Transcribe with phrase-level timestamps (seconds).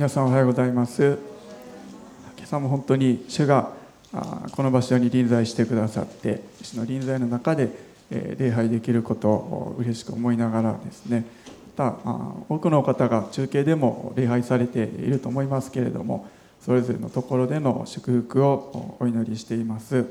[0.00, 1.18] 皆さんおはようございます。
[2.38, 3.70] 今朝も本当に主が
[4.52, 7.68] この場所に臨在してくださって主の臨在の中で
[8.38, 11.26] 礼拝できることを嬉しく思いながらですね
[11.76, 11.96] また
[12.48, 16.26] 多くの方が中継でも礼拝されていると思いますけれども
[16.62, 20.06] それぞれのところでの祝福をお祈りしています。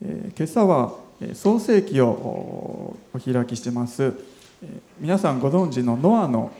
[0.00, 0.94] 今朝は
[1.34, 2.06] 創世記を
[3.12, 4.14] お開きしてます。
[5.00, 6.52] 皆さんご存知のノアの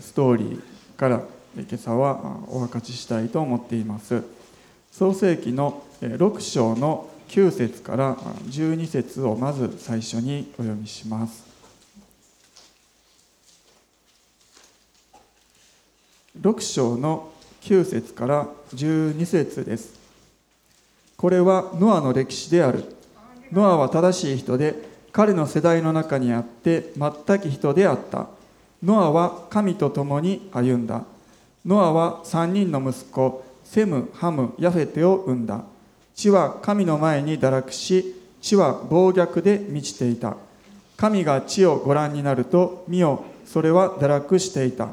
[0.00, 0.62] ストーリー
[0.96, 1.22] から
[1.56, 4.24] 今朝はお分かちしたいと思っています。
[4.90, 11.44] 創世記の6章の9節から12節をまず最初にお読みします。
[16.40, 17.30] 6章の
[17.62, 19.94] 9節から12節です。
[21.16, 22.84] これはノアの歴史である。
[23.52, 24.74] ノアは正しい人で
[25.12, 28.26] 彼の世代の中にあって全き人であった。
[28.82, 31.04] ノアは神と共に歩んだ。
[31.66, 35.64] ノアは3人の息子セムハムヤフェテを生んだ。
[36.14, 40.36] 地は神の前に堕落し地は暴虐で満ちていた。
[40.96, 44.90] 神が地をご覧になると見よそれは堕落していた。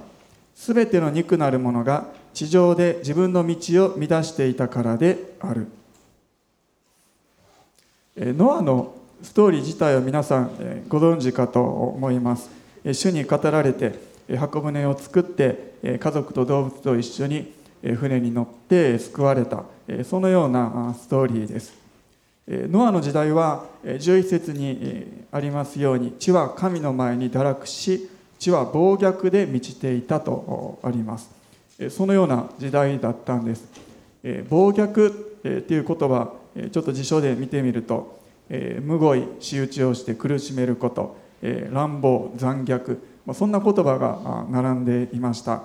[0.55, 5.67] すべての肉なるものが地上で自分の道を乱していたからである。
[8.17, 12.49] ノアのストーリー自体を皆さんご存知かと思います。
[12.85, 19.63] 主に語られて箱舟を作って家族と動物と一緒に船に乗って救われた
[20.03, 21.73] そのようなストーリーです。
[22.47, 31.29] ノアの時代は11節にありますように地は神の前に堕落し地は暴虐で満ちていたとあります。
[31.89, 33.65] そのような時代だったんです。
[34.49, 35.09] 暴虐
[35.59, 36.33] っていう言葉
[36.71, 38.19] ちょっと辞書で見てみると
[38.81, 41.15] むごい仕打ちをして苦しめること
[41.71, 42.97] 乱暴残虐
[43.33, 45.63] そんな言葉が並んでいました。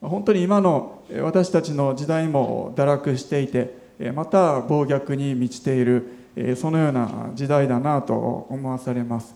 [0.00, 9.34] 本当に今の私たちの時代も堕落していてまた暴虐に満ちているそのような時代だなと思わされます。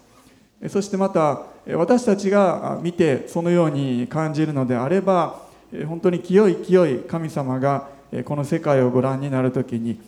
[0.69, 1.43] そしてまた
[1.75, 5.41] 私たちが見てそのように感じるのであれば
[5.87, 7.89] 本当に清い清い神様が
[8.25, 10.01] この世界をご覧になる時に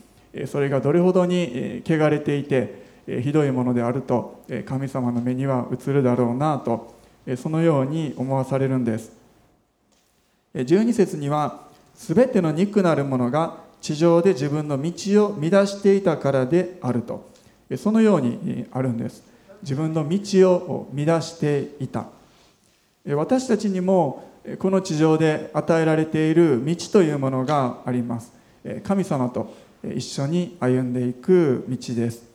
[0.46, 2.82] それがどれほどに汚れていて
[3.22, 6.99] ひどいものであると神様の目には映るだろうなと
[7.36, 9.12] そのように思わされるんです。
[10.54, 17.30] 12節には全ての肉なるものが地上で自分の道を乱していたからであると。
[17.76, 19.22] そのようにあるんです。
[19.62, 22.06] 自分の道を乱していた。
[23.06, 28.32] 私たちにもこの地上で与えられている道というものがあります。
[28.82, 29.54] 神様と
[29.84, 32.29] 一緒に歩んでいく道です。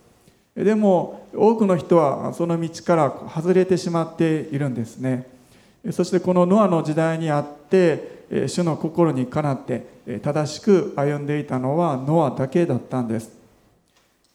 [0.56, 5.26] でも多くの人はその道から外れてしまっているんですね。
[5.90, 9.86] そしてこのノアの時代にあって主の心にかなって
[10.22, 13.30] 正しく歩んでいたのはノアだけだったんです。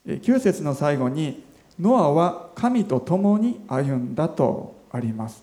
[0.06, 1.42] 9節の最後に
[1.78, 5.42] ノアは神と共に歩んだとあります。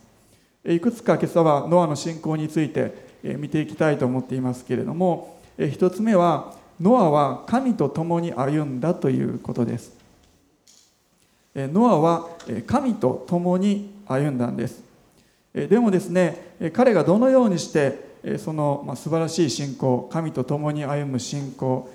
[0.66, 9.98] いくつか今朝はノアの信仰について見ていきたいと思っていますけれども一つ目はノアは神と共に歩んだということです。
[11.67, 12.29] ノアは
[12.67, 14.83] 神と共に歩んだんです。
[15.53, 21.89] でもですね彼がどのようにしてその素晴らしい信仰神と共に歩む信仰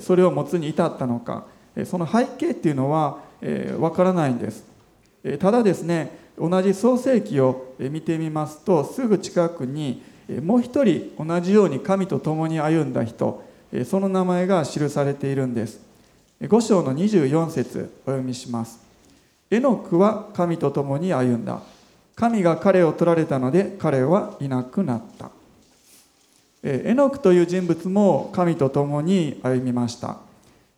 [0.00, 1.44] それを持つに至ったのか
[1.84, 3.18] その背景っていうのは
[3.78, 4.64] わからないんです。
[5.38, 10.02] ただですね同じ創世記を見てみますとすぐ近くに
[10.42, 13.42] もう一人同じように神と共に歩んだ人
[13.84, 15.80] その名前が記されているんです。
[16.40, 18.87] 5章の24節お読みします。
[19.50, 21.60] エノクは神と共に歩んだ。
[22.14, 25.30] 神が彼を取られたので彼はいなくなった。
[26.62, 30.18] エノクという人物も神と共に歩みました。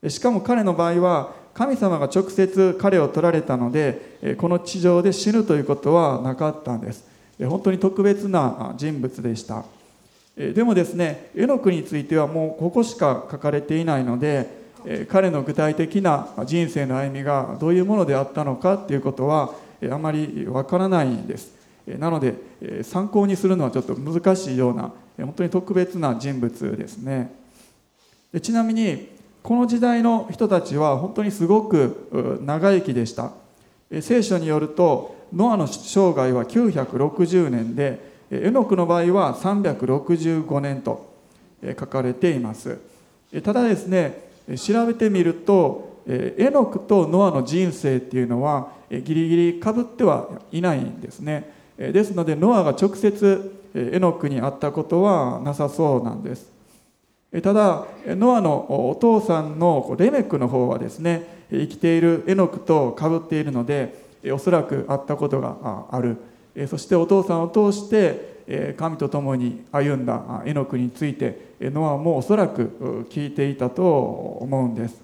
[0.08, 7.04] しかも彼の場合は神様が直接彼を取られたのでこの地上で死ぬということはなかったんです。
[7.40, 9.64] 本当に特別な人物でした。
[10.36, 14.59] でもですねエノクについてはもうここしか書かれていないので
[15.08, 19.54] 彼の具体的な人生の歩みがどういうものであったのかっていうことは
[19.90, 21.52] あまりわからないんです。
[21.98, 22.34] なので
[22.82, 27.32] 参考にするのはちょっと難しいような本当に特別な人物ですね。
[28.42, 29.08] ちなみに
[29.42, 33.32] この時代の人たちは本当にすごく長生きでした。
[34.00, 41.10] 聖書によるとノアの生涯は960年でエノクの場合は365年と
[41.78, 42.78] 書かれています。
[43.42, 51.52] ただですね調べてみるとエノクとノアの人生っていうのはギリギリかぶってはいないんですね。
[51.76, 56.50] ですのでノアが直接エノクに会ったことはなさそうなんです。
[57.42, 66.16] ただノアのお父さんのレメクの方はですね生きているエノクとかぶっているのでおそらく会ったことがある。
[66.68, 73.82] そしてお父さんを通して神と共に歩んだエノクについてノアもおそらく聞いていたと
[74.40, 75.00] 思うんです。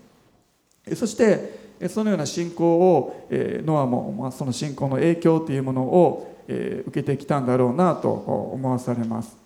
[0.94, 9.36] そしてそのような信仰をノアもその信仰の影響というものを受けてきたんだろうなと思わされます。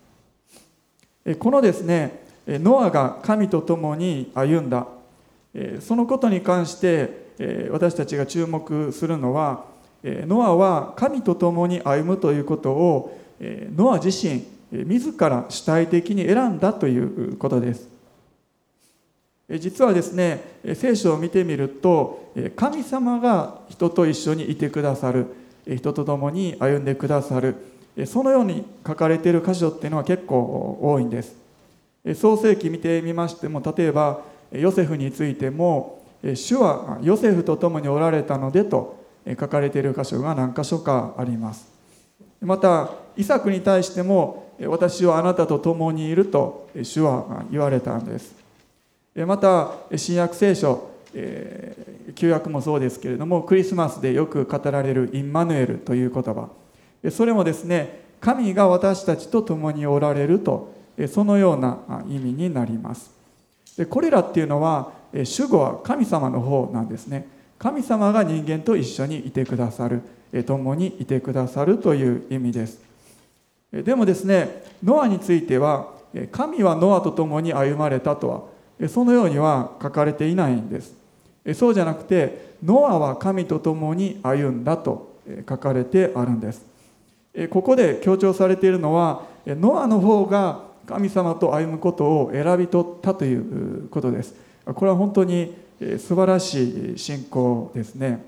[1.37, 4.87] このですねノアが神と共に歩んだ。
[5.81, 9.65] そのことに関して私たちが注目するのは
[10.03, 13.17] ノアは神と共に歩むということを
[13.75, 17.89] ノア自身自ら主体的に選んだということです。
[19.59, 20.41] 実はですね
[20.75, 25.27] 聖書を見てみると神様が人と一緒にいてくださる。
[25.67, 27.55] 人と共に歩んでくださる。
[28.07, 31.35] そのように書かれている箇所っていうのは結構多いんです。
[32.15, 34.21] 創世記見てみましても例えば
[34.51, 36.01] ヨセフについても
[36.33, 41.69] 主はヨセフと共におられたのでと書かれている箇所が何箇所かあります。
[42.41, 48.33] またイサクに対しても私はあなたと共にいると主は言われたんです。
[49.15, 50.89] また新約聖書
[52.15, 56.49] 旧約もそうですけれどもクリスマスでよく語られるインマヌエルという言葉。
[57.11, 60.73] それもですね神が私たちと共におられると
[61.09, 63.11] そのような意味になります。
[63.89, 64.91] これらっていうのは
[65.23, 67.27] 主語は神様の方なんですね。
[67.61, 70.01] 神様が人間と一緒にいてくださる。
[70.47, 72.79] 共にいてくださるという意味です。
[73.71, 75.89] でもですねノアについては
[76.31, 78.49] 神はノアと共に歩まれたと
[78.79, 80.95] はそのようには書かれていないんです。
[81.53, 85.13] そうじゃなくてノアは神と共に歩んだと
[85.47, 86.65] 書かれてあるんです。
[87.51, 94.33] ここで強調されているのはノアの方が神様と歩むことを選び取ったということです。
[94.65, 95.53] これは本当に
[95.97, 98.23] 素晴らしい信仰ですね。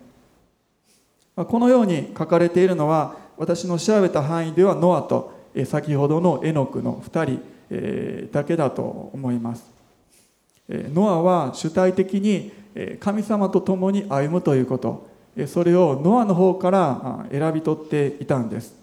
[1.36, 5.32] このように書かれているのは私の調べた範囲ではノアと
[5.66, 7.40] 先ほどのエノクの2
[8.26, 9.66] 人だけだと思います。
[10.70, 12.52] ノアは主体的に
[13.00, 15.08] 神様と共に歩むということ。
[15.48, 18.74] それをノアの方から選び取っていたんです。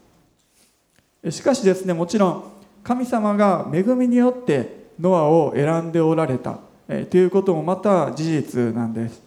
[1.28, 2.44] しかしですねもちろん
[2.84, 6.60] 神様が恵みによってノアを選んでおられた。
[7.08, 9.22] ということもまた事実なんです。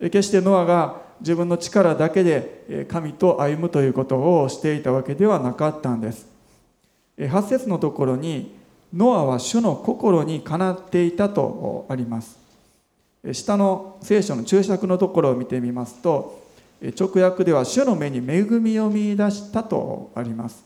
[0.00, 6.26] 決してノアが自分の力だけで神と歩むということをしていたわけではなかったんです。
[7.18, 8.54] 8節のところに
[8.94, 12.38] ノアは主の心にかなっていたとあります。
[13.30, 16.46] 下の聖書の注釈のところを見てみますと
[16.98, 20.64] 直訳では主の目に恵みを見出したとあります。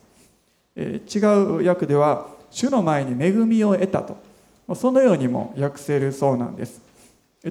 [0.77, 4.30] 違う訳では主の前に恵みを得たと。
[4.75, 6.81] そのようにも訳せるそうなんです。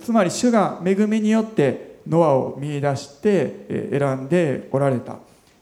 [0.01, 5.17] つまり主が恵みによってノアを見出して選んでおられた。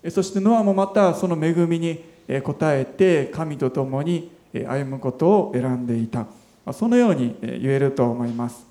[0.09, 6.25] そしてノアもまたその恵みに応えて神と共に歩むことを選んでいた。
[6.73, 8.65] そのように言えると思います。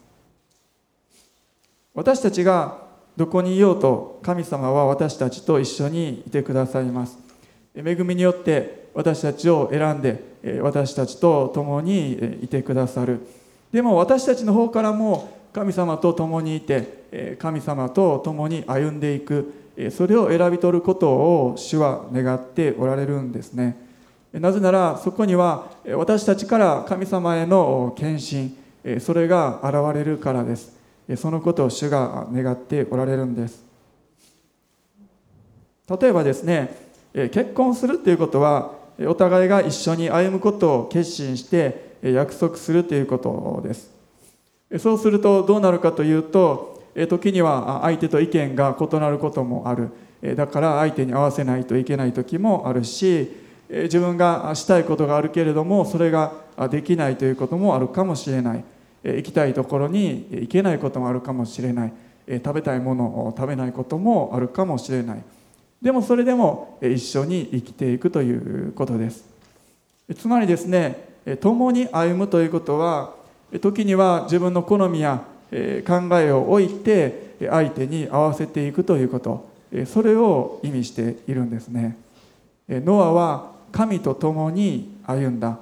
[1.94, 2.85] 私たちが
[3.17, 7.19] どこにいようと神様は私たちと一緒にいてくださいます。
[7.75, 10.23] 恵みによって私たちを選んで
[10.62, 12.12] 私たちと共に
[12.43, 13.20] いてくださる。
[13.72, 19.53] でも私たちの方からも神様と共にいて神様と共に歩んでいく
[19.91, 23.76] それを選び取ることを主は願っておられるんですね。
[24.32, 30.76] なぜならそこには私たちから神様への献身それが現れるからです。
[31.17, 33.65] そのことを主が願っておられるんです。
[35.88, 36.74] 例えばですね
[37.15, 43.91] 結婚するということはお互いが一緒に歩むことを決心して約束するということです。
[44.79, 49.91] そうするとどうなるかというと時には相手と意見が異なることもある。
[50.34, 53.31] だから相手に合わせないといけない時もあるし
[53.69, 56.32] 自分がしたいことがあるけれどもそれが
[56.70, 58.65] できないということもあるかもしれない。
[59.05, 61.93] 行きたいところに行けないこともあるかもしれない。
[62.26, 65.22] 食べたいものを食べないこともあるかもしれない。
[65.81, 69.25] でもそれでも一緒に生きていくということです。
[70.17, 71.09] つまりですね
[71.41, 73.15] 共に歩むということは
[73.61, 75.56] 時には自分の好みや考
[76.19, 79.55] えを置いて相手に合わせていくということ。
[79.87, 81.97] それを意味しているんですね。
[82.69, 85.59] ノアは神と共に歩んだ。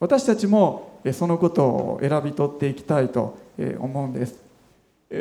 [0.00, 3.38] 私たちもそのことを選び取っていきたいと
[3.78, 4.36] 思うんです。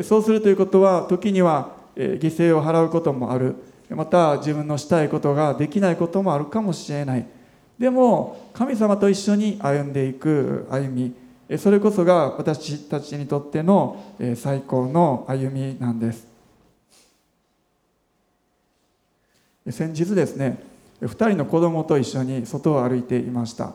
[0.03, 3.55] そうするということは時には犠牲を払うこともある。
[3.89, 7.25] また自分のしたいことができないこともあるかもしれない。
[7.79, 11.13] でも神様と一緒に歩んでいく歩み
[11.57, 14.03] それこそが私たちにとっての
[14.35, 16.27] 最高の歩みなんです。
[19.69, 20.61] 先日ですね
[21.01, 23.73] 2人の子供と一緒に外を歩いていました。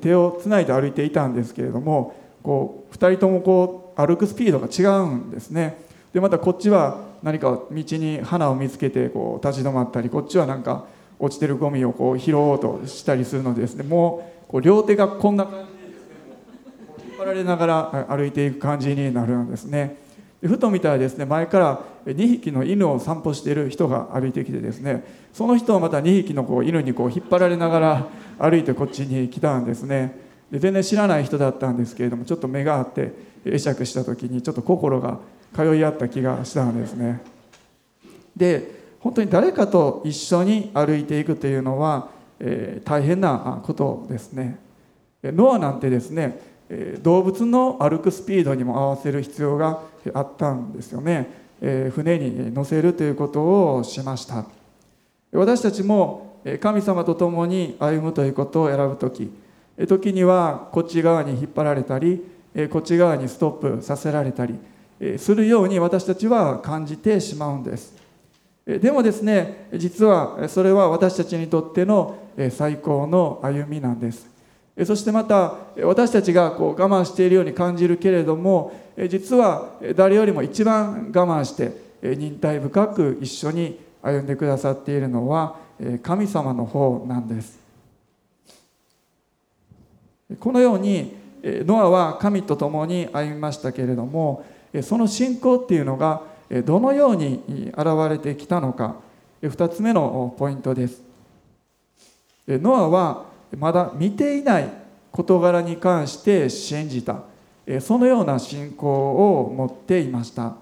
[0.00, 5.76] 手をつないで歩いていたんですけれどもこう2人ともこう歩くスピードが違うんですね。
[6.12, 10.86] でまたこっちは何か道に花を見つけてこう立ち止まったりこっちはなんか
[11.18, 13.84] 落ちてるゴミをこう拾おうとしたりするのでですね。
[13.84, 19.96] もうこう両手がこんな感じで引っ張られながら歩いていく感じになるんですね。
[20.40, 25.04] でふと見たらですね前から2匹の犬を散歩している人が歩いてきてですね。
[25.32, 28.06] その人をまた2匹のこう犬にこう引っ張られながら
[28.38, 30.18] 歩いてこっちに来たんですね。
[30.50, 33.12] で全然知らない人だったんですけれどもちょっと目があって
[33.44, 35.20] 会釈した時にちょっと心が
[35.54, 37.20] 通い合った気がしたんですね。
[38.36, 44.58] で本当に誰かと一緒に歩いていくというのは、えー、大変なことですね。
[45.24, 46.40] ノアなんてですね
[47.02, 49.82] 動物の歩くスピードにも合わせる必要が
[50.14, 51.30] あったんですよね、
[51.60, 54.46] えー、船に乗せるということをしました。
[55.32, 59.30] 私たちも神様と共に歩むということを選ぶ時
[59.86, 62.22] 時にはこっち側に引っ張られたり
[62.70, 64.58] こっち側にストップさせられたり
[65.18, 67.94] するように私たちは感じてしまうんです。
[68.64, 72.16] でもですね実はそれは私たちにとっての
[72.50, 74.30] 最高の歩みなんです。
[74.86, 78.72] そしてまた私たちがこう我慢しているように感じるけれども
[79.08, 85.56] 実は誰よりも一番我慢して忍耐深く一緒に歩んでくださっているのは
[86.02, 87.58] 神様の方なんです。
[90.38, 94.44] このようにノアは神と共に歩みましたけれども
[94.80, 96.22] その信仰っていうのが
[96.64, 97.42] どのように
[97.76, 98.96] 現れてきたのか
[99.42, 101.02] 2つ目のポイントです。
[102.48, 103.24] ノアは
[103.58, 104.68] まだ見ていない
[105.10, 107.22] 事柄に関して信じた。
[107.80, 110.54] そのような信仰を持っていました。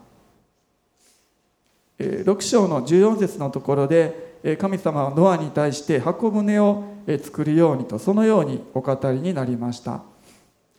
[1.98, 6.84] 6章の14節のところで神様はノアに対して箱舟を
[7.22, 10.02] 作るようにとそのようにお語りになりました。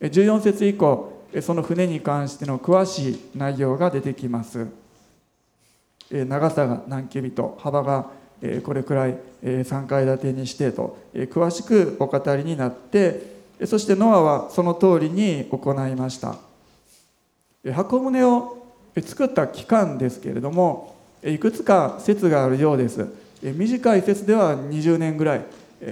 [0.01, 4.67] 14節以降その船に関しての詳しい内容が出てきます。
[6.09, 8.09] 長さが何キビと幅が
[8.63, 16.35] これくらい3階建てにしてと詳しくお語りになってそしてノアはその通りに行いました。
[17.73, 18.57] 箱舟を
[19.01, 23.07] 作った期間ですけれどもいくつか説があるようです。
[23.41, 25.45] 短い説では20年ぐらい。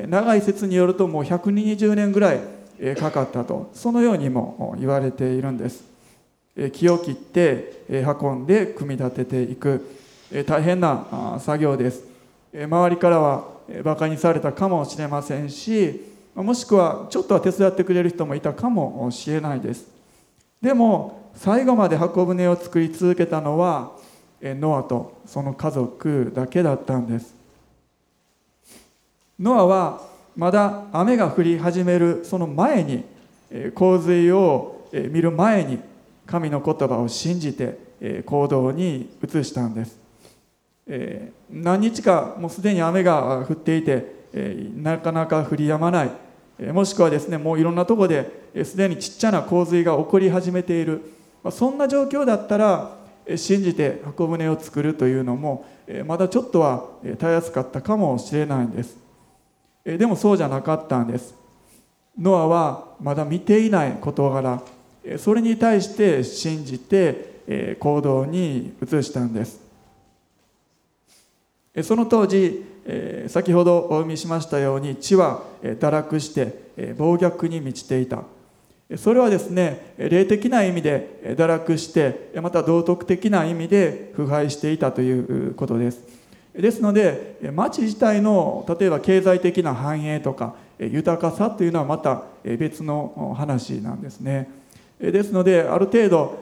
[0.07, 2.39] 長い説によるともう120年ぐらい
[2.97, 3.69] かかったと。
[3.73, 5.83] そのようにも言われているんです。
[6.73, 9.97] 木を切って運んで組み立てていく。
[10.45, 12.03] 大変な作業です。
[12.53, 13.47] 周りからは
[13.83, 19.87] バカにされたかもしれませんしもしくはちょっとは手伝ってくれる人もいたかもしれないです。
[20.61, 23.91] でも最後まで箱舟を作り続けたのは
[24.41, 27.35] ノアとその家族だけだったんです。
[29.39, 30.08] ノアは
[30.39, 33.03] まだ雨が降り始めるその前に
[33.75, 35.79] 洪水を見る前に
[36.25, 39.99] 神の言葉を信じて行動に移したんです、
[41.51, 44.15] 何日かもうすでに雨が降っていて、
[44.77, 46.11] なかなか降り止まない、
[46.71, 48.31] もしくはですねもういろんなとこで
[48.63, 51.01] すで、にちっちゃな洪水が起こり始めている、
[51.51, 52.95] そんな状況だったら
[53.35, 55.65] 信じて箱舟を作るというのも
[56.05, 56.85] まだちょっとは
[57.17, 59.08] たやすかったかもしれないんです。
[59.97, 61.35] でもそうじゃなかったんです。
[62.19, 64.61] ノアはまだ見ていない事柄
[65.17, 69.61] それに対して信じて行動に移したんです。
[71.81, 72.65] その当時
[73.27, 78.23] 先ほどお読みしましたように地は堕落して暴虐に満ちていた。
[78.97, 86.18] それはですね霊的な意味で堕落してまた道徳的な意味で腐敗していたということです。
[86.61, 94.49] ですので町自体の例えば経済的な繁栄とか豊かさというのはまた別の話なんですね。
[94.99, 96.39] ですのである程度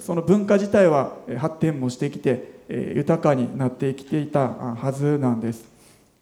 [0.00, 5.64] その文化自体は発展もしてきて豊かになってきていたはずなんです。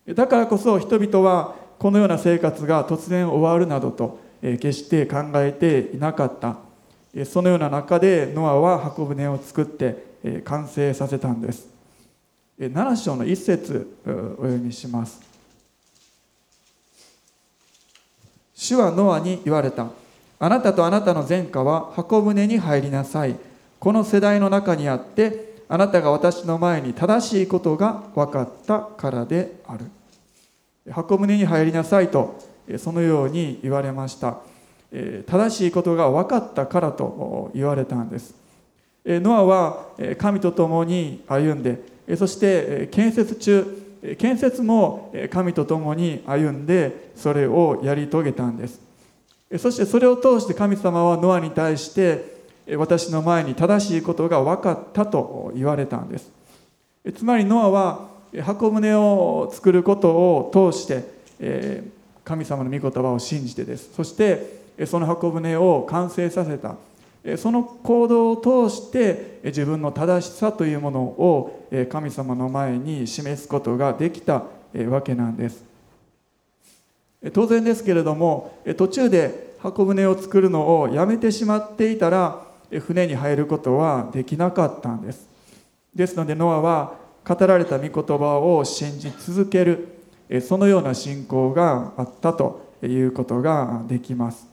[0.07, 6.59] だからこそ人々はこのような生活が突然終わるなどと決して考えていなかった。
[7.25, 11.76] そのような中でノアは箱舟を作って完成させたんです。
[12.59, 15.21] 7章の一節お読みします。
[18.55, 19.89] 主はノアに言われた。
[20.39, 23.37] あなたとあなたの前科は箱舟に入りなさい。
[23.79, 29.85] この世代の中にあってあなたが私の前に正しいことが分かったからである。
[30.91, 32.39] 箱舟に入りなさいと
[32.79, 34.39] そのように言われました。
[35.27, 38.35] 正しいことが分かったからと言われたんです。
[39.05, 43.83] ノアは神と共に歩んでそして建設中
[44.19, 48.81] 建設も神と共に歩んでそれをやり遂げたんです。
[49.59, 52.37] そしてそれを通して神様はノアに対して
[52.77, 56.31] 私の前に正しいことが分かったと言われたんです。
[57.17, 58.09] つまりノアは
[58.43, 61.85] 箱舟を作ることを通して
[62.25, 63.91] 神様の御言葉を信じてです。
[63.95, 66.77] そしてその箱舟を完成させた。
[67.37, 74.45] その行動を通して自分の正しさというものを神様の前に示すことができた
[74.89, 75.65] わけなんです。
[77.33, 82.47] 当然ですけれども途中で箱舟を作るのをやめてしまっていたら
[82.87, 85.27] 船に入ることはできなかったんです。
[85.95, 86.95] ですのでノアは
[87.27, 89.89] 語られた御言葉を信じ続ける
[90.43, 94.47] そのような信仰があったということができます。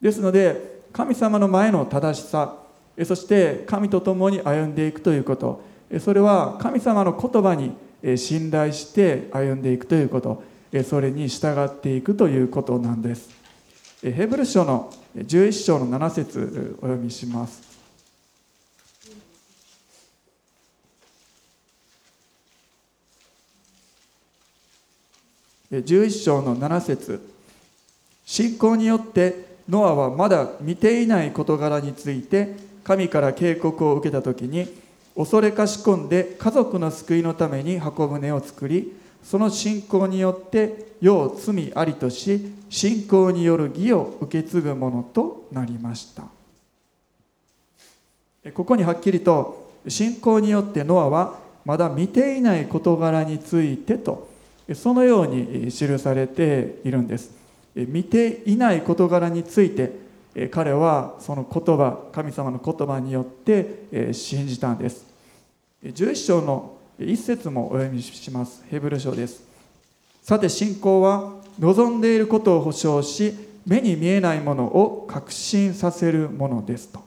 [0.00, 2.56] ですので神様の前の正しさ
[3.04, 5.62] そして神と共に歩んでいくということ。
[6.00, 7.72] それは神様の言葉に
[8.16, 10.42] 信頼して歩んでいくということ。
[10.84, 13.30] それに従っていくということなんです。
[14.02, 17.70] ヘブル書の11章の7節お読みします。
[25.72, 27.20] 11章の7節。
[28.26, 34.66] 信仰によってノアはまだ見ていない事柄について神から警告を受けた時に
[35.16, 46.24] 恐れかし込んで家族の救いのために箱舟を作りその信仰によって世を罪ありとし信仰による義を受け継ぐものとなりました。
[48.54, 54.30] ここにはっきりと信仰によってノアはまだ見ていない事柄についてと
[54.74, 57.39] そのように記されているんです。
[57.74, 59.92] 見ていない事柄について
[60.50, 65.04] 彼はその言葉神様の言葉によって信じたんです。
[65.84, 68.62] 11章の一節もお読みします。
[68.68, 69.42] ヘブル書です。
[70.22, 73.34] さて信仰は望んでいることを保証し
[73.66, 77.00] 目に見えないものを確信させるものですと。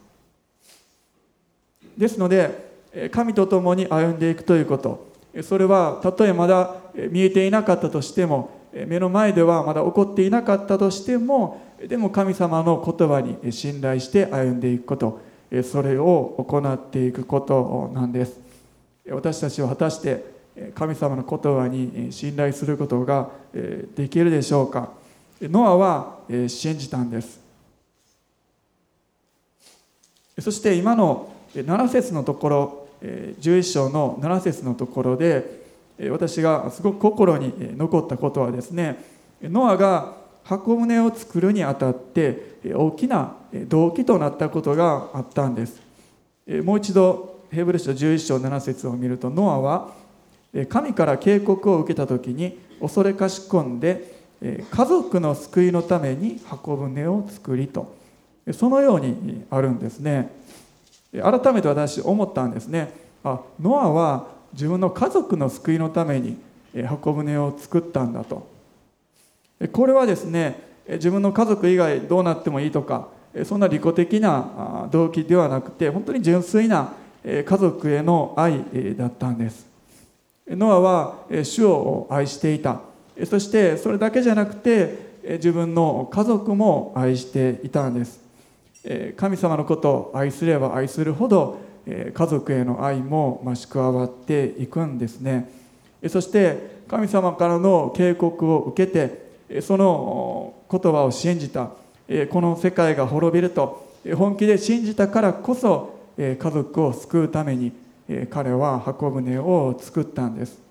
[1.97, 5.11] ですので神と共に歩んでいくということ。
[5.41, 6.75] それはたとえまだ
[7.09, 15.21] 見えていなかったとしても目の前ではまだ起こっていなかったとしてもでも神様の言葉に信頼して歩んでいくこと
[15.63, 18.39] それを行っていくことなんです。
[19.09, 20.25] 私たちは果たして
[20.73, 24.91] 神様の言葉に信頼することができるでしょうか。
[25.41, 27.39] ノアは信じたんです。
[30.39, 35.62] そして今の7節のところ11章の7節のところで
[36.11, 39.03] 私がすごく心に残ったことはですね
[39.41, 43.35] ノアが箱舟を作るにあたって大きな
[43.67, 45.81] 動機となったことがあったんです。
[46.63, 49.91] もう一度ヘブル書11章7節を見るとノアは
[50.67, 57.95] 神から警告を受けた時に恐れかし込んで家族の救いのために箱舟を作りと
[58.51, 60.29] そのようにあるんですね。
[61.13, 62.91] 改めて私思ったんですね。
[63.23, 66.37] あノアは自分の家族の救いのために
[66.87, 68.47] 箱舟を作ったんだと。
[69.71, 73.07] これはですね自分の家族以外どうなってもいいとか
[73.45, 78.63] そんな利己的な動機ではなくて本当に純粋な家族への愛
[78.95, 79.65] だったんです。
[80.47, 82.81] ノアは主を愛していた。
[83.25, 88.21] そしてそれだけじゃなくて自分の家族も愛していたんです。
[89.15, 95.51] 神様のことを愛すれば愛するほど家族への愛も増し加わっていくんですね。
[96.07, 101.71] そして神様からの警告を受けてその言葉を信じた。
[102.29, 107.71] この世界が滅びると本気で信じたからこそ家族を救うために
[108.29, 110.61] 彼は箱舟を作ったんです。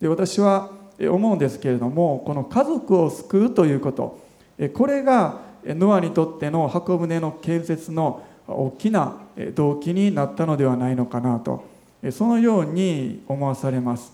[0.00, 4.18] で私は思うんですけれどもこの家族を救うということ
[4.74, 9.16] これがノアにとっての箱舟の建設の大きな
[9.54, 11.64] 動機になったのではないのかなと。
[12.10, 14.12] そのように思わされます。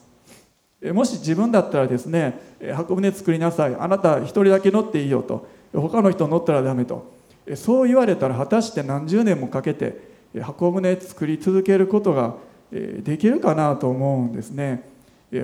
[0.93, 2.39] もし自分だったらですね
[2.75, 3.75] 箱舟作りなさい。
[3.75, 5.47] あなた一人だけ乗っていいよと。
[5.73, 7.13] 他の人乗ったらダメと。
[7.57, 10.09] そう言われたら果たして何十年もかけて
[10.41, 12.35] 箱舟作り続けることが
[12.71, 14.85] できるかなと思うんですね。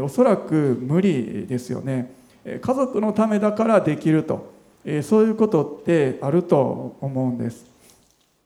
[0.00, 2.12] おそらく無理ですよね。
[2.44, 4.54] 家族のためだからできると。
[4.86, 7.66] えそういうことってあると思うんです。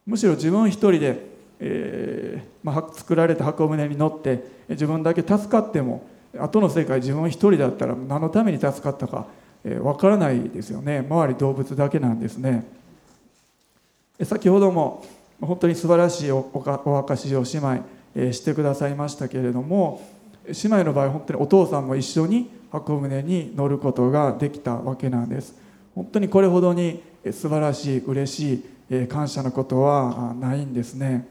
[0.04, 1.26] むしろ自分一人で、
[1.60, 6.04] えーまあ、作られた箱舟に乗って自分だけ助かっても
[6.36, 9.26] 後の世界自分一人だったら何のために助かったか
[9.64, 11.04] えー、分からないですよね。
[11.08, 12.64] 周り動物だけなんですね。
[14.22, 15.04] 先ほども
[15.40, 20.06] 本当に素晴らしいお証しを姉妹、えー、してくださいましたけれども
[20.46, 25.54] 姉妹の場合本当にお父さんも一緒に箱舟に乗ることができたわけなんです。
[26.00, 31.28] 本当にこれほどに素晴らしい嬉しい感謝のことはないんですね。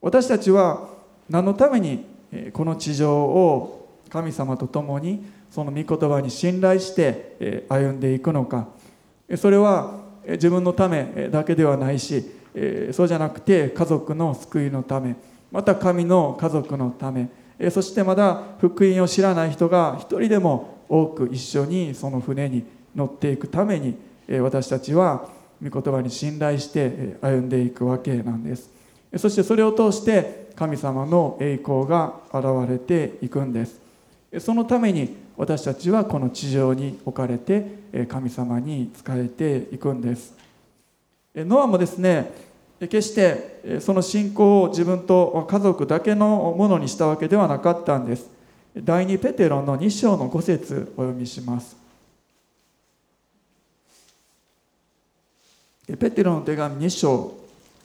[0.00, 0.88] 私たちは
[1.28, 2.06] 何のために
[2.54, 8.68] この地上を神様と共にその御言葉に信頼して歩んでいくのか。
[9.36, 12.24] それは自分のためだけではないし
[12.92, 15.14] そうじゃなくて家族の救いのため
[15.52, 17.28] また神の家族のため。
[17.70, 23.96] そしてまだ福音を知らない人が一人でも多く一緒にその船に乗っていくために
[24.40, 25.28] 私たちは
[25.62, 28.70] 御言葉に信頼して歩んでいくわけなんです。
[29.16, 33.80] そしてそれを通して神様の栄光が現れていくんです。
[34.38, 40.34] そのために私たちはこの地上に置かれて神様に仕えていくんです。
[41.34, 42.32] ノアもですね
[42.80, 48.30] 決してその信仰を自分と家族だけのものにしたわけではなかったんです。
[48.76, 51.79] 第2ペテロの2章の5節お読みします。
[55.98, 57.34] ペテロの手紙2章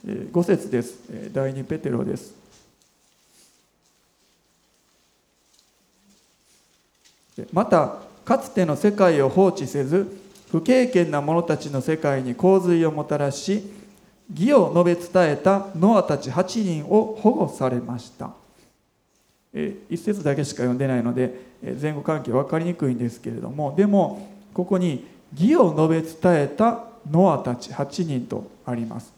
[0.06, 0.98] 5節です。
[1.32, 2.34] 第2ペテロです。
[7.52, 10.06] またかつての世界を放置せず
[10.50, 13.70] 不経験な者たちの世界に洪水をもたらし
[14.32, 18.30] 義を述べ伝えたノアたち8人を保護されました。
[19.90, 21.34] 一節だけしか読んでないので
[21.80, 29.12] 前後関係分かりにくいんですけれどもでもここに義を述べ伝えたノアたち8人とあります。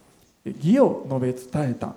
[0.44, 1.94] 義を述べ伝えた。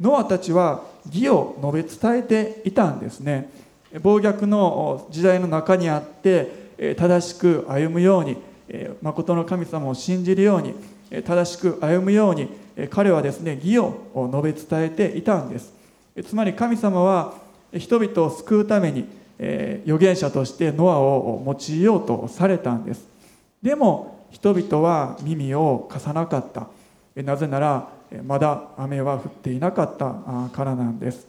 [0.00, 3.50] ノアたちは義を述べ伝えていたんですね。
[4.02, 8.36] 暴虐の時代の中にあって正しく歩むように
[9.02, 10.74] 誠の神様を信じるように
[11.22, 12.48] 正しく歩むように
[12.88, 15.72] 彼はですね義を述べ伝えていたんです。
[16.24, 17.34] つまり神様は
[17.74, 19.06] 人々を救うために
[19.84, 23.04] 預言者としてノアを用いようとされたんです。
[23.62, 26.68] でも人々は耳を貸さなかった。
[27.16, 27.88] なぜなら
[28.24, 30.14] まだ雨は降っていなかった
[30.52, 31.26] からなんです。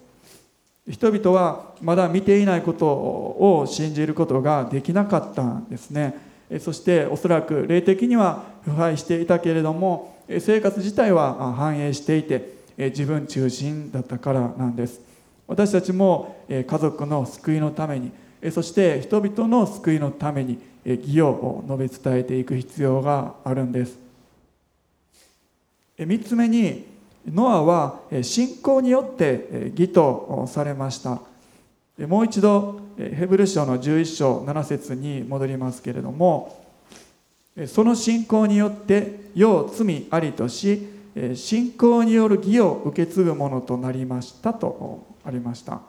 [0.89, 6.15] 人々はまだ見ていないことを信じることができなかったんですね。
[6.59, 15.01] そしておそらく霊的には腐敗していたけれども生活自体は繁栄していて自分中心だったからなんです。
[15.47, 18.11] 私たちも家族の救いのために
[18.51, 23.97] そして人々の救いのために義を述べ伝えていく必要があるんです。
[25.97, 26.85] 3つ目に
[27.31, 31.21] ノアは信仰によって義とされました。
[32.07, 36.65] もう一度ヘブル書の11章7節に戻りますけれども
[37.67, 40.87] その信仰によって世を罪ありとし
[41.35, 45.81] 信仰による義を受け継ぐものとなりましたとありました。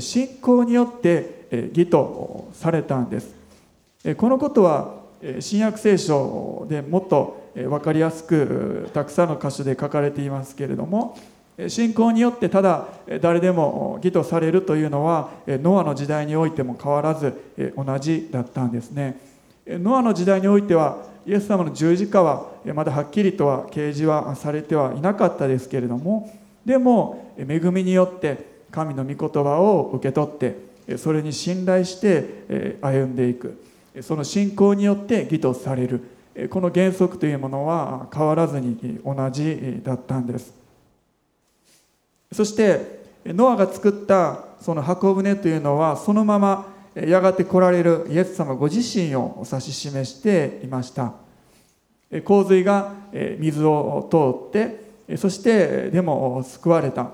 [0.00, 3.41] 信仰によって義とされたんです。
[4.16, 4.94] このことは
[5.38, 11.16] 新約聖書でもっと分かりやすくたくさんの箇所で書かれていますけれども
[11.68, 12.88] 信仰によってただ
[13.20, 17.40] 誰でも義とされるというのはノアの時代においても変わらず
[17.76, 19.20] 同じだったんですね。
[19.66, 33.62] ノアの時代においてはイエス様の十字架はまだはっきりとは掲示はされてはいなかったですけれどもでも恵みによって神の御言葉を受け取ってそれに信頼して歩んでいく。
[34.00, 36.00] その信仰によって義とされる。
[36.48, 40.54] この原則というものは変わらずに同じだったんです。
[42.32, 51.12] そしてノアが作ったその箱舟というのはそのままやがて来られるイエス様ご自身を指し示していました。
[52.24, 52.94] 洪水が
[53.38, 57.10] 水を通ってそしてでも救われた。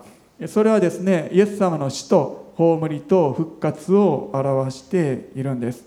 [0.46, 5.84] それはですねイエス様の死と葬りと復活を表しているんです。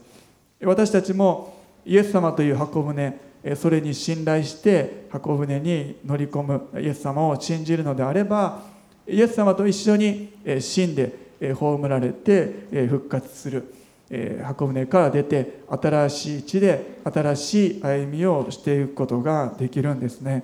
[0.64, 3.20] 私たちもイエス様という箱舟
[3.56, 8.62] それに信頼して箱舟に乗り込むイエス様を信じるのであれば
[9.08, 11.12] イエス様と一緒に死んで
[11.56, 13.74] 葬られて復活する
[14.44, 20.44] 箱舟から出て新しい地で新しい歩みをしていくことができるんですね。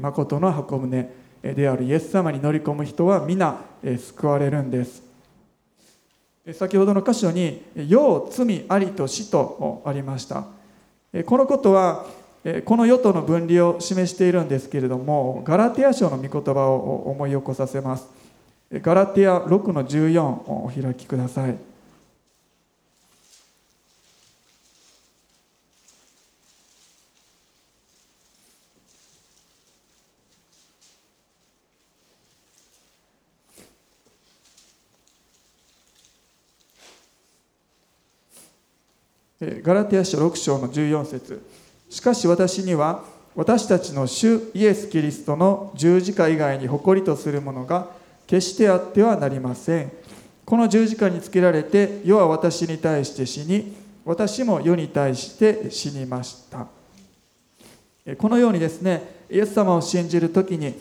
[0.00, 1.10] 誠の箱舟
[1.42, 5.02] であるイエス様に乗り込む人は皆救われるんです。
[6.52, 10.44] 先ほどの箇所に「世罪ありと死」とありました。
[11.24, 12.04] このことは
[12.66, 18.06] この世との分離を示しているんですけれどもガラテヤ書の御言葉を思い起こさせます。
[18.70, 21.56] ガラテヤ6の14をお開きください。
[39.62, 41.42] ガラテヤ書6章の14節。
[41.90, 43.04] しかし私には
[43.36, 47.88] 私たちの主イエス・キリストの十字架以外に誇りとするものが
[48.26, 49.92] 決してあってはなりません。
[50.44, 56.66] この十字架につけられて世は私に対して死に私も世に対して死にました。
[58.18, 60.74] このようにですねイエス様を信じる時に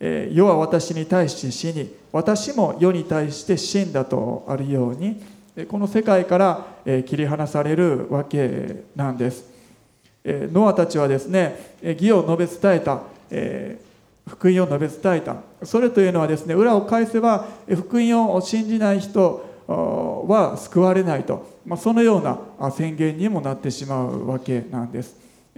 [0.00, 5.22] 世は私に対して死に私も世に対して死んだとあるように
[5.68, 9.44] この世界から切り離されるわけなんです。
[10.24, 13.02] ノアたちはですね義を述べ伝えた。
[14.26, 15.36] 福音を述べ伝えた。
[15.64, 25.16] それというのはですね裏を返せば福音を信じない人は救われないと、まあ、そのような宣言にもなってしまうわけなんです。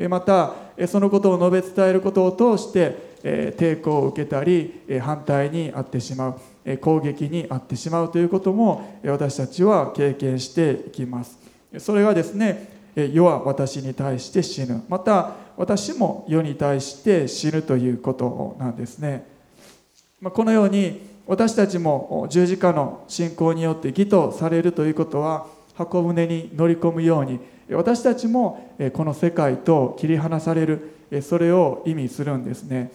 [0.08, 0.54] また
[0.88, 6.34] そのことを述べ伝えることを通して抵抗を受けたり反対にあってしまう。
[6.80, 11.38] 攻撃に遭ってしまうということも私たちは経験していきます。
[11.78, 14.82] それがですね世は私に対して死ぬ。
[14.88, 19.26] また私も世に対して死ぬということなんですね。
[20.22, 32.90] このように私たちも十字架の信仰によって義とされるということは箱舟に乗り込むように私たちもこの世界と切り離されるそれを意味するんですね。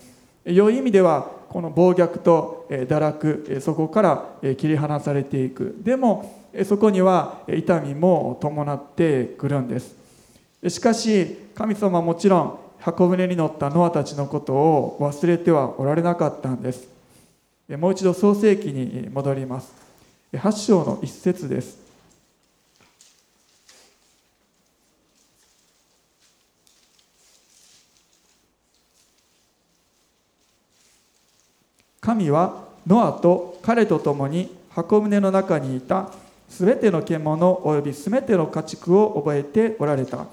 [0.51, 4.25] 良い意味ではこの暴虐と堕落そこから
[4.57, 5.75] 切り離されていく。
[5.81, 6.35] でも
[6.65, 9.95] そこには痛みも伴ってくるんです。
[10.67, 16.87] しかし神様はもちろん箱舟に乗ったノアたちのことを忘れてはおられなかったんです。
[17.69, 19.73] もう一度創世記に戻ります。
[20.33, 21.88] 8章の一節です。
[32.01, 36.11] 神はノアと彼と共に箱舟の中にいた
[36.49, 40.25] すべての獣およびすべての家畜を覚えておられた。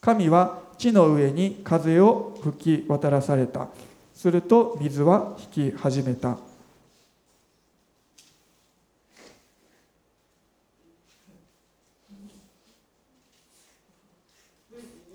[0.00, 3.68] 神は地の上に風を吹き渡らされた。
[4.14, 6.36] すると水は引き始めた。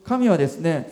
[0.05, 0.89] 神はですね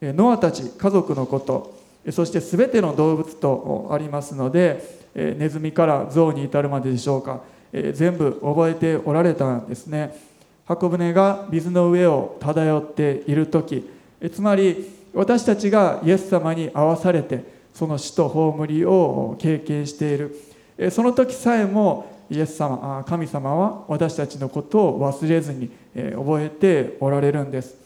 [0.00, 1.73] ノアたち家族のこと
[2.10, 7.42] そして全ての動物とありますのでネズミから象に至るまででしょうか。
[7.72, 10.16] 全部覚えておられたんですね。
[10.64, 13.88] 箱舟が水の上を漂っている時
[14.32, 20.36] つまり私たちがイエス様に会わされてその死と葬りを経験している。
[20.90, 27.76] その時さえもイエス様神様は私たちのことを忘れずに覚えておられるんです。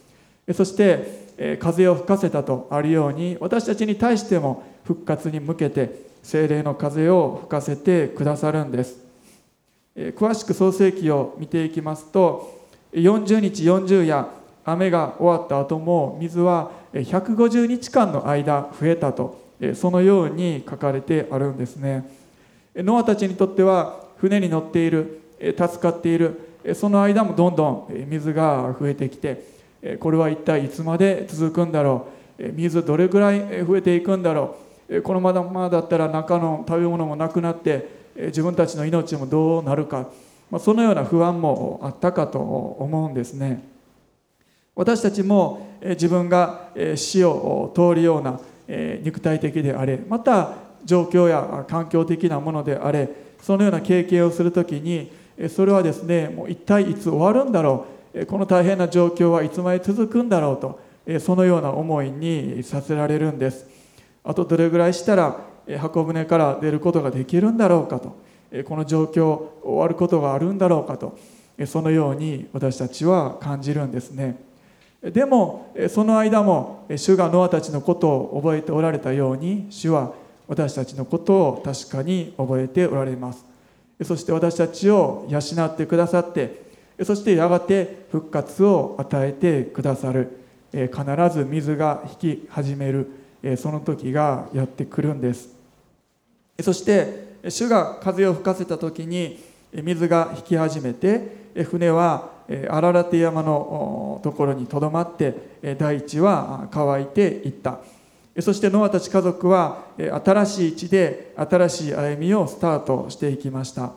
[0.54, 1.27] そして
[1.60, 8.98] 風を吹かせたとあるように私たちに対しても復活に向けて精霊の風を吹かせてくださるんです。
[9.96, 12.56] 詳しく創世記を見ていきますと
[12.92, 14.28] 40日40夜
[14.64, 19.40] 雨が終わった後も水は150日間の間増えたと
[19.74, 22.08] そのように書かれてあるんですね。
[22.76, 26.40] ノアたちにとっては船に乗っている助かっている
[26.74, 29.57] その間もどんどん水が増えてきて
[30.00, 32.52] これは一体いつまで続くんだろう？
[32.52, 34.56] 水どれぐらい増えていくんだろ
[34.88, 35.02] う？
[35.02, 40.08] このままだったら中の食べ物もなくなって自分たちの命もどうなるか。
[40.60, 43.62] そのような不安もあったかと思うんですね。
[44.74, 48.40] 私たちも自分が死を通るような
[49.02, 53.10] 肉体的であれまた状況や環境的なものであれ
[53.42, 55.10] そのような経験をするときに
[55.50, 57.97] それはですねもう一体いつ終わるんだろう？
[58.26, 63.66] この大変な状況はいつまで続くんだろうとそのような思いにさせられるんです。
[64.24, 65.40] あとどれぐらいしたら
[65.78, 68.16] 箱舟から出ることができるんだろうかと
[68.64, 71.18] この状況終わることがあるんだろうかと
[71.66, 74.36] そのように私たちは感じるんですね。
[75.02, 80.12] でもその間も主がノアたちのことを覚えておられたように主は
[80.48, 83.44] 私たちのことを確かに覚えておられます。
[84.02, 86.67] そして私たちを養ってくださって
[87.04, 90.38] そしてやがて復活を与えてくださる。
[90.72, 90.90] 必
[91.32, 93.10] ず水が引き始める。
[93.56, 95.50] その時がやってくるんです。
[96.60, 99.38] そして主が風を吹かせた時に
[99.72, 102.30] 水が引き始めて船は
[102.68, 107.78] 荒立山のところにとどまって大地は乾いていった。
[108.40, 113.92] そしてノアたち家族は新しい地で新しい歩みをスタートしていきました。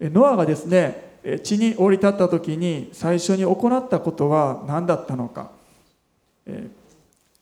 [0.00, 1.07] ノアがですね
[1.42, 5.50] 地に降り立った時に最初に行ったことは何だったのか。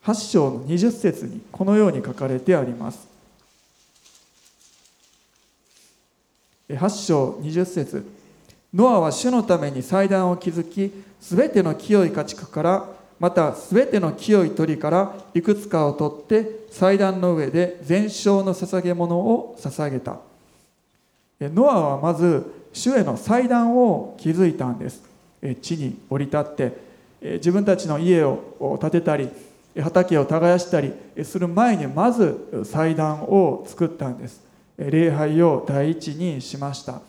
[0.03, 3.07] 8章の20節にこのように書かれてあります。
[6.69, 8.05] 8章20節。
[8.73, 20.19] ノアは主のために祭壇を築きすべての清い家畜からまたすべての清い鳥からいくつかを取って祭壇の上で全焼の捧げ物を捧げた。
[21.39, 25.03] ノアはまず主への祭壇を築いたんです。
[25.61, 26.77] 地に降り立って
[27.21, 29.29] 自分たちの家を建てたり
[29.81, 34.41] 畑を耕したりする前にまず祭壇を作ったんです。
[34.77, 37.01] 礼拝を第一にしました。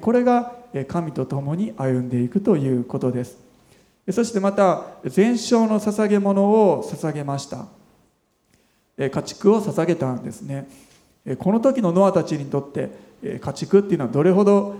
[0.00, 0.52] これが
[0.86, 3.38] 神と共に歩んでいくということです。
[4.10, 7.66] そしてまた全焼の捧げ物を捧げました。
[8.98, 10.68] 家畜を捧げたんですね。
[11.38, 12.90] この時のノアたちにとって
[13.22, 14.76] 家畜っていうのはどれほど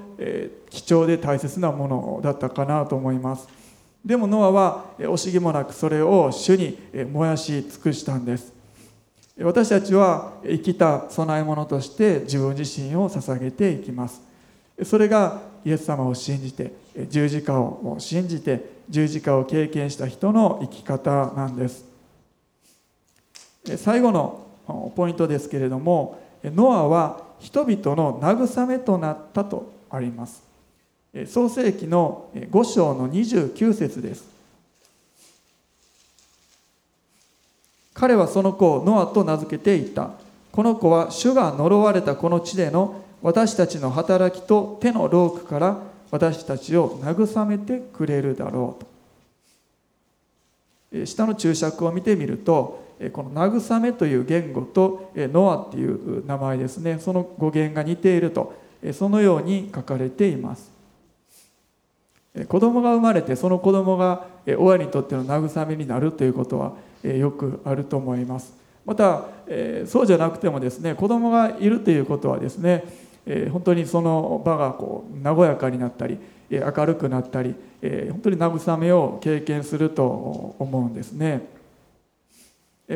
[0.70, 3.48] 貴重で大切なものだったかなと思います。
[4.04, 6.78] でもノアは惜しげもなくそれを主に
[7.12, 8.52] 燃やし尽くしたんです。
[9.40, 14.20] 私たちは生きた供え物として自分自身を捧げていきます。
[14.84, 16.72] それがイエス様を信じて
[17.08, 21.84] 十字架を信じて十字架を経験した人の生き方なんです。
[23.76, 24.46] 最後の
[24.96, 30.42] ポイントですけれどもノアは人々の慰めとなったとあります。
[31.26, 34.24] 創世紀の5章の29節です。
[37.94, 40.10] 彼はその子をノアと名付けていた。
[40.52, 45.78] この子は主が呪われたこの地での私たちの働きと手のロークから
[46.10, 48.84] 私たちを慰めてくれるだろう
[50.92, 51.06] と。
[51.06, 56.98] 下の注釈を見てみるとこの「慰め」という言語と「ノア」っていう名前ですね。
[56.98, 58.54] その語源が似ていると
[58.92, 60.72] そのように書かれています。
[62.48, 64.26] 子供が生まれてその子供が
[64.58, 68.56] 親にとっての慰めになるということはよくあると思います。
[68.84, 69.24] また
[69.86, 72.84] そうじゃなくてもですね子供がいるということはですね
[73.52, 76.18] 本当にその場がこう和やかになったり
[76.50, 77.54] 明るくなったり
[78.10, 81.57] 本当に慰めを経験すると思うんですね。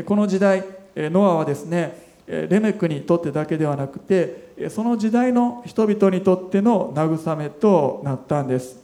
[0.07, 0.65] この時代
[0.97, 8.81] ノアはですねレメクにとってだけではなくてその時代の人々にとっての慰めとなったんです。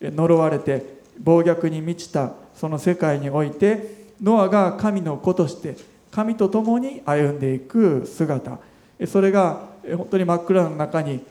[0.00, 5.76] 呪われて暴虐に満ちたその世界においてノアが神の子として
[6.10, 8.58] 神と共に歩んでいく姿。
[9.06, 11.22] それが本当に真っ暗の中に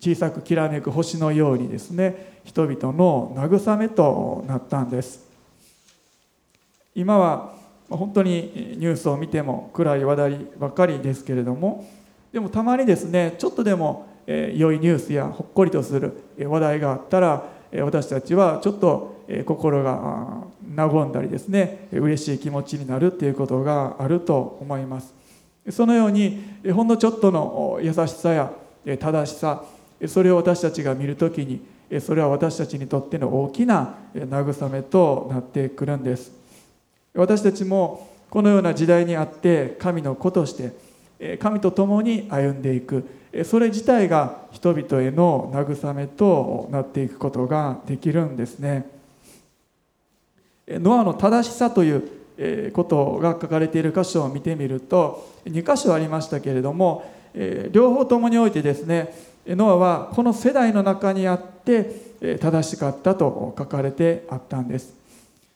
[0.00, 5.28] 小さくきらめく星のようにですね人々の慰めとなったんです。
[6.94, 7.59] 今は
[7.90, 11.88] 本当にニュースを見ても暗い話題ばかりですけれども
[12.32, 17.44] でもたまにですねちょっとでも、え、良いニュースやほっこりとする話題があったら
[17.82, 20.44] 私たちはちょっと心が
[20.76, 25.14] 和んだりですね嬉しい気持ちになるっていうことがあると思います。
[25.68, 28.52] そのようにほんのちょっとの優しさや
[28.98, 29.64] 正しさ
[30.06, 31.60] それを私たちが見るときに
[32.00, 36.39] それは私たちにとっての大きな慰めとなってくるんです。
[37.14, 43.04] 私たちもこのような時代にあって神の子として神と共に歩んでいく。
[43.44, 48.90] それ自体が人々への慰めとなっていくことができるんですね。
[50.68, 57.04] ノアの正しさということが書かれている箇所を見てみると2箇所ありましたけれども
[57.70, 59.12] 両方ともにおいてですね
[59.46, 64.99] ノアはこの世代の中にあって正しかったと書かれてあったんです。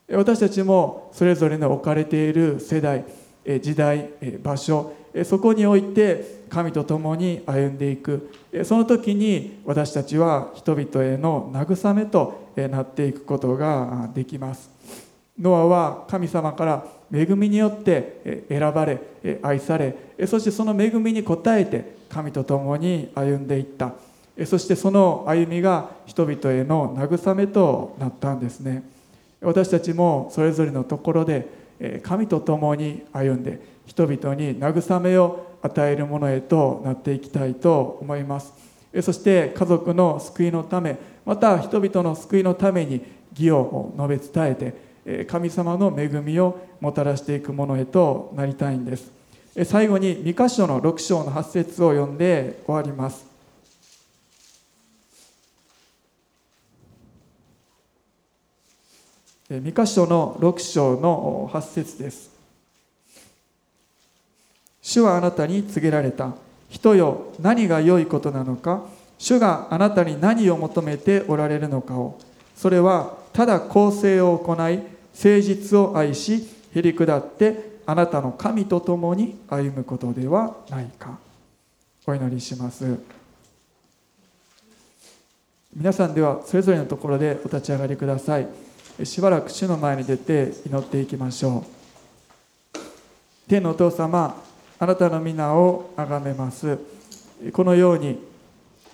[0.09, 3.05] 私たちもそれぞれの置かれている世代
[3.61, 4.11] 時代
[4.43, 4.93] 場所
[5.25, 8.31] そこにおいて神と共に歩んでいく。
[8.64, 14.71] その時に私たちは人々への慰めとなっていくことができます。
[15.38, 19.01] ノアは神様から恵みによって選ばれ
[19.43, 23.94] 愛されそしてその恵みに応えて神と共に歩んでいった。
[24.46, 28.94] そしてその歩みが人々への慰めとなったんですね。
[29.45, 38.53] 私たちもそれぞれのところで神と共に歩んで人々に慰めを与えるものへとなっていきたいと思います。
[39.03, 44.57] そして家族の救いのためまた人々の救いのために義を述べ伝
[45.07, 49.11] えて神様の恵みをもたらしていくものへとなりたいんです。
[49.65, 53.33] 最後に2箇所の6章の8節を読んで終わります。
[59.51, 62.31] 三箇所の6章の8節です。
[64.81, 66.33] 主はあなたに告げられた。
[66.71, 68.85] 人よ何が良いことなのか。
[69.19, 72.19] 主があなたに何を求めておられるのかを。
[72.57, 81.19] それはただ公正を行い誠実を愛しへり下ってあなたの神と共に歩むことではないか。
[82.07, 82.99] お祈りします。
[85.77, 88.63] 皆さんではそれぞれのところでお立ち上がりください。
[89.03, 92.79] しばらく主の前に出て祈っていきましょう。
[93.49, 94.40] 天のお父様
[94.79, 96.79] あなたの皆を崇めます。
[97.53, 98.19] このように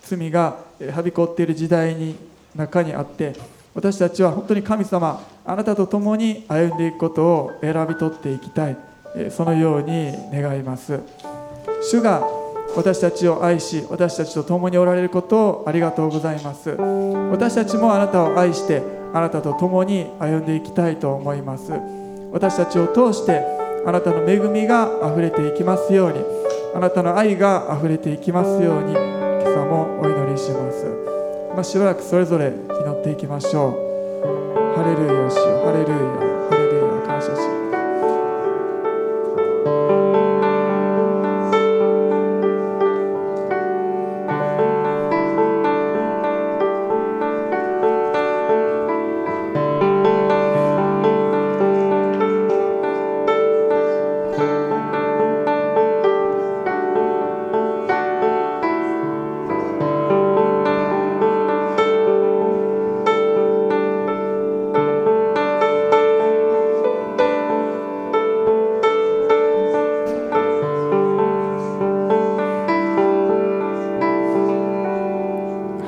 [0.01, 0.57] 罪が
[0.91, 2.15] はびこっている時代に
[2.55, 3.33] 中にあって
[3.75, 8.77] 私たちは本当に神様あなたと共に歩んでいくことを選び取っていきたい。
[9.29, 10.99] そのように願います。
[11.83, 12.27] 主が
[12.75, 16.71] 私たちを愛し私たちと共におられることをありがとうございます。
[16.71, 21.73] 私たちもあなたを愛してあなたと共に歩んでいきたいと思います。
[22.31, 23.43] 私たちを通して
[23.85, 26.23] あなたの恵みがあふれていきますように
[26.73, 30.85] あなたの愛があふれていきますように今朝もお祈りします、
[31.53, 33.91] まあ、しばらくそれぞれ祈っていきましょう。
[34.75, 35.35] ハレルヤ主
[35.65, 35.91] ハレル
[36.25, 36.30] ヤ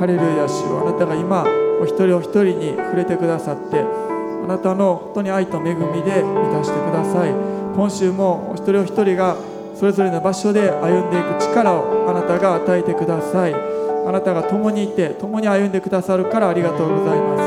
[0.03, 1.45] ハレルヤ主よあなたが今
[1.79, 7.31] お一人お一人に触れてくださってあなたの本当に愛と恵みで満たしてください。
[7.31, 9.37] 今週もお一人お一人が
[9.73, 13.55] それぞれの場所で歩んでいく力をあなたが与えてください。
[13.55, 17.43] あなたが共にいて共に歩んでくださるからありがとうございます。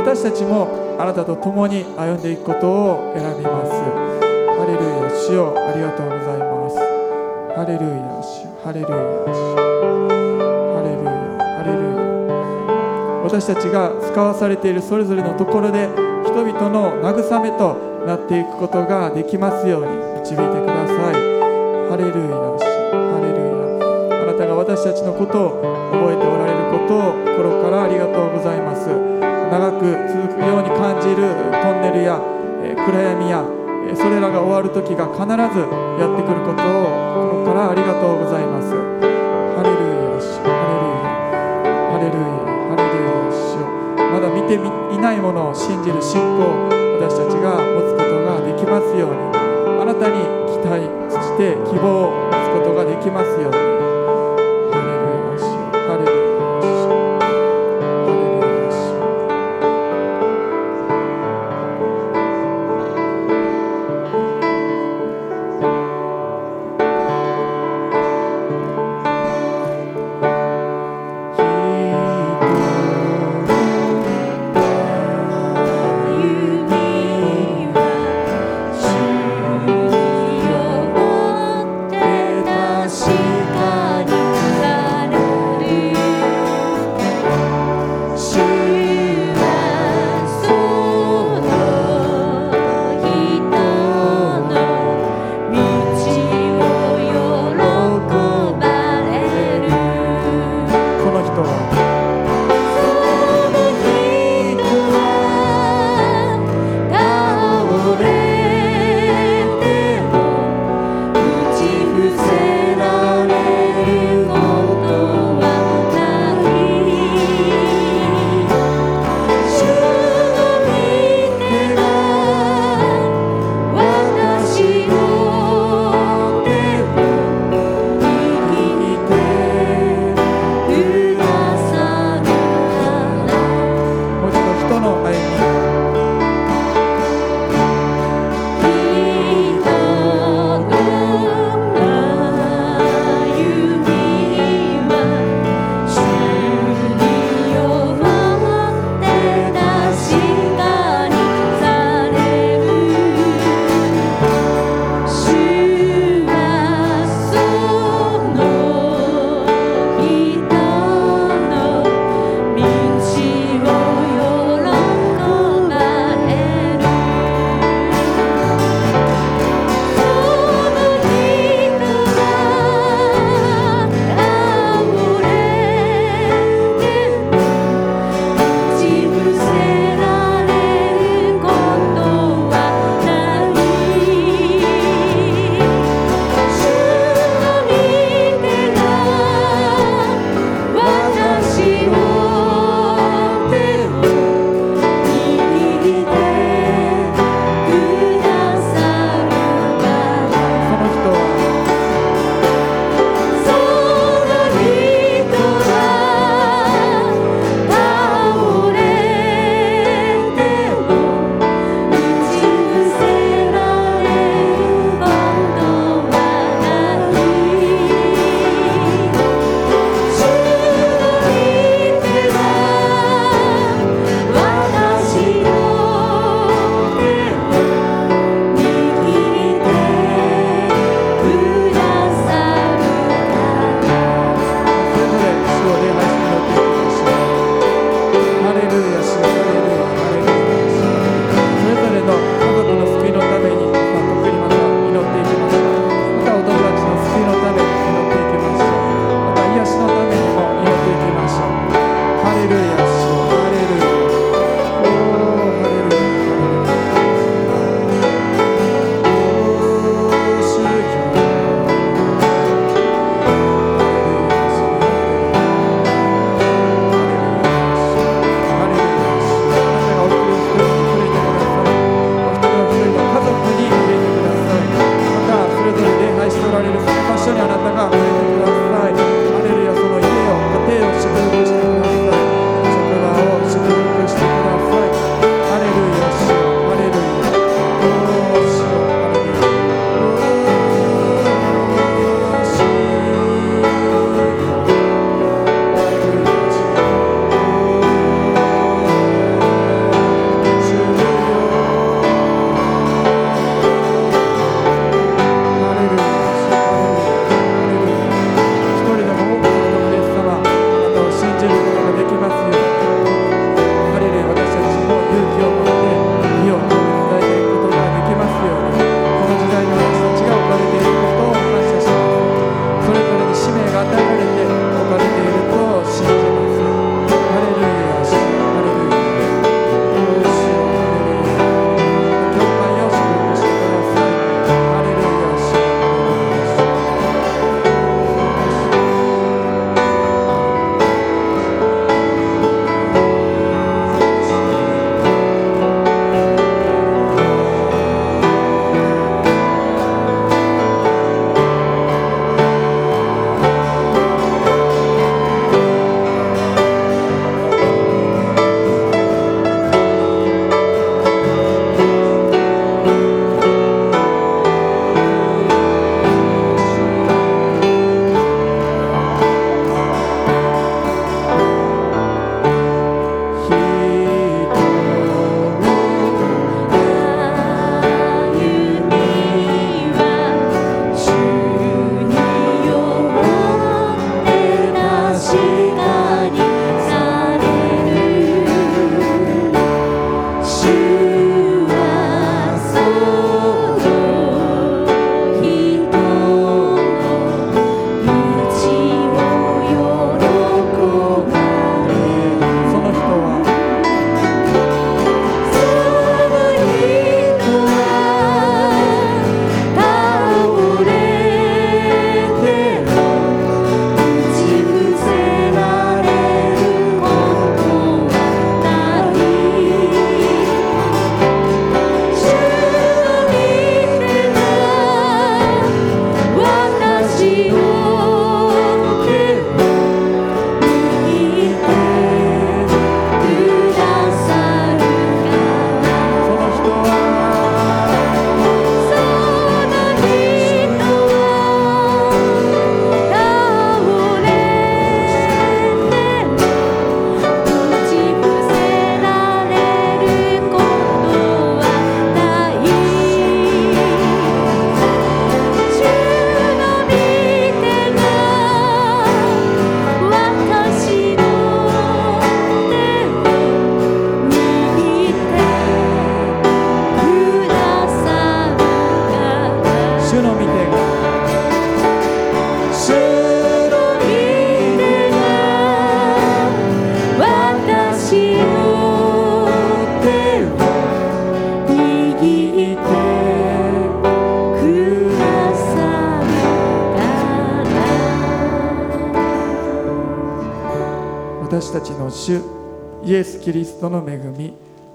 [0.00, 3.72] 私たちもあなたと共に歩んでいくことを選びます。
[3.72, 6.78] ハレルヤ主よありがとうございます。
[7.54, 8.96] ハレルヤ主ハレルヤ
[10.30, 10.33] 主。
[13.34, 15.90] 私たちが使わされているそれぞれのところで
[16.22, 17.74] 人々の慰めと
[18.06, 19.90] なっていくことができますように
[20.22, 21.18] 導いてください。
[21.90, 24.22] ハレルヤハレルヤ。
[24.22, 25.58] あなたが私たちのことを
[25.90, 28.86] 覚えておられることを心からありがとうございます。
[28.86, 31.26] 長く続くように感じる
[31.58, 32.22] トンネルや
[32.86, 33.42] 暗闇や
[33.98, 35.34] それらが終わる時が必ず
[35.98, 36.86] やってくることを
[37.42, 38.93] 心からありがとうございます。
[44.44, 46.68] まだ見ていないものを信じる信仰
[47.00, 49.34] 私たちが持つことができますように。
[49.80, 50.20] あなたに
[50.52, 53.83] 期待そして希望を持つことができますように。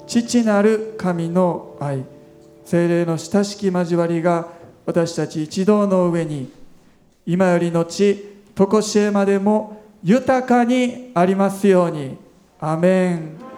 [0.10, 2.04] 父なる神の愛
[2.66, 4.48] 精霊の親しき交わりが
[4.86, 6.52] 私たち一同の上に
[7.28, 12.18] 今よりのち常しえまでも豊かにありますように。
[12.60, 13.49] アメン。